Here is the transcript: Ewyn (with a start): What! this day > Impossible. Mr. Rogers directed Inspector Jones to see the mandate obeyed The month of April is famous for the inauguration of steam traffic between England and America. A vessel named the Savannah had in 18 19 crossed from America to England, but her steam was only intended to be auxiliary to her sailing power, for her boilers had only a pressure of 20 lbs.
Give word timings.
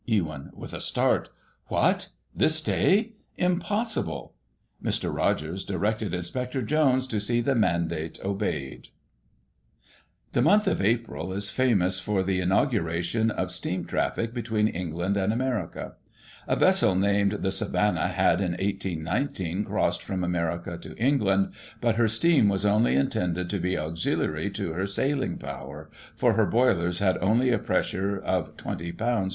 Ewyn 0.09 0.51
(with 0.55 0.73
a 0.73 0.81
start): 0.81 1.29
What! 1.67 2.07
this 2.35 2.59
day 2.59 3.11
> 3.25 3.37
Impossible. 3.51 4.33
Mr. 4.83 5.15
Rogers 5.15 5.63
directed 5.63 6.11
Inspector 6.11 6.59
Jones 6.63 7.05
to 7.05 7.19
see 7.19 7.39
the 7.39 7.53
mandate 7.53 8.19
obeyed 8.25 8.89
The 10.31 10.41
month 10.41 10.65
of 10.65 10.81
April 10.81 11.31
is 11.31 11.51
famous 11.51 11.99
for 11.99 12.23
the 12.23 12.39
inauguration 12.41 13.29
of 13.29 13.51
steam 13.51 13.85
traffic 13.85 14.33
between 14.33 14.67
England 14.67 15.17
and 15.17 15.31
America. 15.31 15.93
A 16.47 16.55
vessel 16.55 16.95
named 16.95 17.33
the 17.33 17.51
Savannah 17.51 18.07
had 18.07 18.41
in 18.41 18.55
18 18.57 19.03
19 19.03 19.65
crossed 19.65 20.01
from 20.01 20.23
America 20.23 20.79
to 20.79 20.95
England, 20.97 21.53
but 21.79 21.97
her 21.97 22.07
steam 22.07 22.49
was 22.49 22.65
only 22.65 22.95
intended 22.95 23.51
to 23.51 23.59
be 23.59 23.77
auxiliary 23.77 24.49
to 24.49 24.73
her 24.73 24.87
sailing 24.87 25.37
power, 25.37 25.91
for 26.15 26.33
her 26.33 26.47
boilers 26.47 26.97
had 26.97 27.19
only 27.19 27.51
a 27.51 27.59
pressure 27.59 28.17
of 28.17 28.57
20 28.57 28.91
lbs. 28.93 29.29